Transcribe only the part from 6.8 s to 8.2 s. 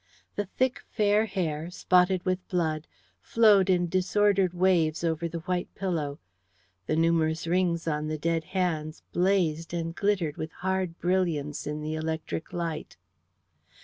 the numerous rings on the